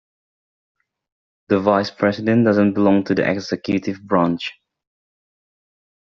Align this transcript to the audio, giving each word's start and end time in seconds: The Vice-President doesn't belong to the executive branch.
The 1.49 1.59
Vice-President 1.59 2.45
doesn't 2.45 2.73
belong 2.73 3.03
to 3.03 3.13
the 3.13 3.29
executive 3.29 4.01
branch. 4.01 4.51